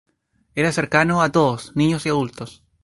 [0.55, 2.63] Era cercano a todos, niños y adultos.